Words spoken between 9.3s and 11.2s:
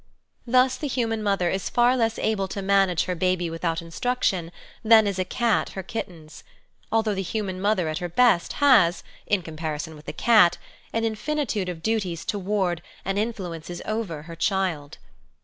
comparison with the cat, an